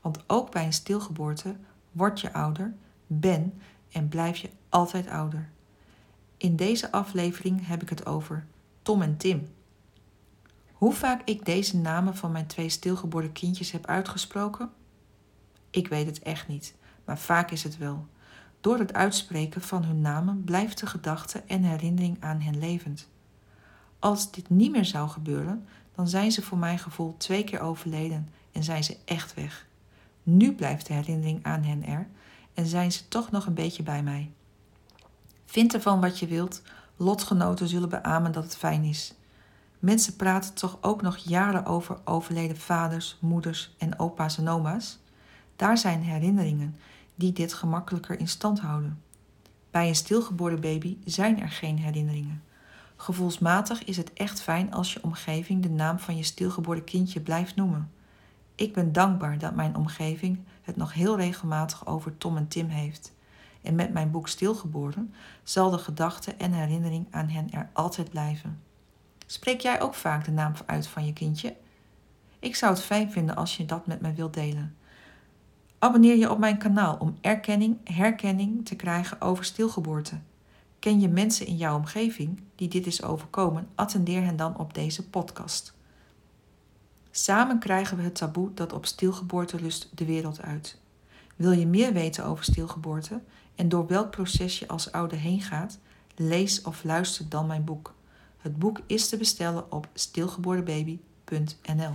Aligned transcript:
want 0.00 0.24
ook 0.26 0.50
bij 0.50 0.64
een 0.64 0.72
stilgeboorte 0.72 1.56
word 1.92 2.20
je 2.20 2.32
ouder, 2.32 2.74
ben 3.06 3.60
en 3.90 4.08
blijf 4.08 4.36
je 4.36 4.50
altijd 4.68 5.08
ouder. 5.08 5.50
In 6.36 6.56
deze 6.56 6.92
aflevering 6.92 7.66
heb 7.66 7.82
ik 7.82 7.88
het 7.88 8.06
over 8.06 8.46
Tom 8.82 9.02
en 9.02 9.16
Tim. 9.16 9.48
Hoe 10.72 10.92
vaak 10.92 11.22
ik 11.24 11.44
deze 11.44 11.76
namen 11.76 12.16
van 12.16 12.32
mijn 12.32 12.46
twee 12.46 12.68
stilgeboren 12.68 13.32
kindjes 13.32 13.70
heb 13.70 13.86
uitgesproken? 13.86 14.70
Ik 15.70 15.88
weet 15.88 16.06
het 16.06 16.18
echt 16.18 16.48
niet, 16.48 16.74
maar 17.04 17.18
vaak 17.18 17.50
is 17.50 17.62
het 17.62 17.78
wel. 17.78 18.06
Door 18.60 18.78
het 18.78 18.92
uitspreken 18.92 19.60
van 19.60 19.84
hun 19.84 20.00
namen 20.00 20.44
blijft 20.44 20.80
de 20.80 20.86
gedachte 20.86 21.42
en 21.46 21.62
herinnering 21.62 22.16
aan 22.20 22.40
hen 22.40 22.58
levend. 22.58 23.08
Als 23.98 24.30
dit 24.30 24.50
niet 24.50 24.70
meer 24.70 24.84
zou 24.84 25.08
gebeuren, 25.08 25.66
dan 25.94 26.08
zijn 26.08 26.32
ze 26.32 26.42
voor 26.42 26.58
mijn 26.58 26.78
gevoel 26.78 27.16
twee 27.16 27.44
keer 27.44 27.60
overleden 27.60 28.28
en 28.52 28.64
zijn 28.64 28.84
ze 28.84 28.96
echt 29.04 29.34
weg. 29.34 29.66
Nu 30.30 30.54
blijft 30.54 30.86
de 30.86 30.92
herinnering 30.92 31.44
aan 31.44 31.62
hen 31.62 31.86
er 31.86 32.08
en 32.54 32.66
zijn 32.66 32.92
ze 32.92 33.08
toch 33.08 33.30
nog 33.30 33.46
een 33.46 33.54
beetje 33.54 33.82
bij 33.82 34.02
mij. 34.02 34.30
Vind 35.46 35.74
ervan 35.74 36.00
wat 36.00 36.18
je 36.18 36.26
wilt, 36.26 36.62
lotgenoten 36.96 37.68
zullen 37.68 37.88
beamen 37.88 38.32
dat 38.32 38.44
het 38.44 38.56
fijn 38.56 38.84
is. 38.84 39.14
Mensen 39.78 40.16
praten 40.16 40.54
toch 40.54 40.78
ook 40.80 41.02
nog 41.02 41.16
jaren 41.16 41.66
over 41.66 41.98
overleden 42.04 42.56
vaders, 42.56 43.16
moeders 43.20 43.74
en 43.78 43.98
opa's 43.98 44.38
en 44.38 44.48
oma's? 44.48 44.98
Daar 45.56 45.78
zijn 45.78 46.02
herinneringen 46.02 46.76
die 47.14 47.32
dit 47.32 47.52
gemakkelijker 47.52 48.18
in 48.18 48.28
stand 48.28 48.60
houden. 48.60 49.02
Bij 49.70 49.88
een 49.88 49.94
stilgeboren 49.94 50.60
baby 50.60 50.96
zijn 51.04 51.40
er 51.40 51.50
geen 51.50 51.78
herinneringen. 51.78 52.42
Gevoelsmatig 52.96 53.84
is 53.84 53.96
het 53.96 54.12
echt 54.12 54.40
fijn 54.40 54.72
als 54.72 54.92
je 54.92 55.02
omgeving 55.02 55.62
de 55.62 55.70
naam 55.70 55.98
van 55.98 56.16
je 56.16 56.22
stilgeboren 56.22 56.84
kindje 56.84 57.20
blijft 57.20 57.56
noemen. 57.56 57.90
Ik 58.58 58.72
ben 58.72 58.92
dankbaar 58.92 59.38
dat 59.38 59.54
mijn 59.54 59.76
omgeving 59.76 60.38
het 60.62 60.76
nog 60.76 60.92
heel 60.92 61.16
regelmatig 61.16 61.86
over 61.86 62.18
Tom 62.18 62.36
en 62.36 62.48
Tim 62.48 62.68
heeft. 62.68 63.12
En 63.62 63.74
met 63.74 63.92
mijn 63.92 64.10
boek 64.10 64.28
Stilgeboren 64.28 65.14
zal 65.42 65.70
de 65.70 65.78
gedachte 65.78 66.34
en 66.34 66.52
herinnering 66.52 67.06
aan 67.10 67.28
hen 67.28 67.50
er 67.50 67.70
altijd 67.72 68.10
blijven. 68.10 68.60
Spreek 69.26 69.60
jij 69.60 69.80
ook 69.80 69.94
vaak 69.94 70.24
de 70.24 70.30
naam 70.30 70.52
uit 70.66 70.86
van 70.86 71.06
je 71.06 71.12
kindje? 71.12 71.56
Ik 72.38 72.56
zou 72.56 72.72
het 72.72 72.82
fijn 72.82 73.10
vinden 73.10 73.36
als 73.36 73.56
je 73.56 73.64
dat 73.64 73.86
met 73.86 74.00
me 74.00 74.12
wilt 74.12 74.34
delen. 74.34 74.76
Abonneer 75.78 76.16
je 76.16 76.30
op 76.30 76.38
mijn 76.38 76.58
kanaal 76.58 76.96
om 76.96 77.18
erkenning, 77.20 77.78
herkenning 77.84 78.66
te 78.66 78.76
krijgen 78.76 79.20
over 79.20 79.44
stilgeboorte. 79.44 80.18
Ken 80.78 81.00
je 81.00 81.08
mensen 81.08 81.46
in 81.46 81.56
jouw 81.56 81.76
omgeving 81.76 82.42
die 82.54 82.68
dit 82.68 82.86
is 82.86 83.02
overkomen? 83.02 83.68
Attendeer 83.74 84.22
hen 84.22 84.36
dan 84.36 84.58
op 84.58 84.74
deze 84.74 85.08
podcast. 85.08 85.77
Samen 87.22 87.58
krijgen 87.58 87.96
we 87.96 88.02
het 88.02 88.14
taboe 88.14 88.54
dat 88.54 88.72
op 88.72 88.86
stilgeboorte 88.86 89.60
lust 89.60 89.88
de 89.94 90.04
wereld 90.04 90.42
uit. 90.42 90.76
Wil 91.36 91.50
je 91.50 91.66
meer 91.66 91.92
weten 91.92 92.24
over 92.24 92.44
stilgeboorte 92.44 93.20
en 93.54 93.68
door 93.68 93.86
welk 93.86 94.10
proces 94.10 94.58
je 94.58 94.68
als 94.68 94.92
ouder 94.92 95.18
heen 95.18 95.40
gaat? 95.40 95.78
Lees 96.16 96.62
of 96.62 96.84
luister 96.84 97.28
dan 97.28 97.46
mijn 97.46 97.64
boek. 97.64 97.94
Het 98.38 98.58
boek 98.58 98.80
is 98.86 99.08
te 99.08 99.16
bestellen 99.16 99.72
op 99.72 99.88
stilgeborenbaby.nl. 99.94 101.94